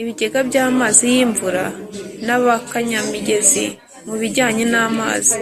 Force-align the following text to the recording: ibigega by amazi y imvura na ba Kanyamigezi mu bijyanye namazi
ibigega 0.00 0.38
by 0.48 0.56
amazi 0.66 1.04
y 1.14 1.18
imvura 1.24 1.64
na 2.26 2.36
ba 2.44 2.54
Kanyamigezi 2.70 3.64
mu 4.06 4.14
bijyanye 4.20 4.64
namazi 4.72 5.36